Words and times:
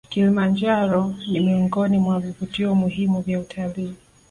kilimanjaro 0.09 1.13
ni 1.31 1.39
miongoni 1.39 1.97
mwa 1.97 2.19
vivutio 2.19 2.75
muhimu 2.75 3.21
vya 3.21 3.39
utalii 3.39 3.95